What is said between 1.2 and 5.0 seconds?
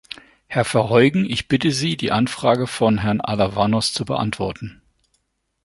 ich bitte Sie, die Anfrage von Herrn Alavanos zu beantworten.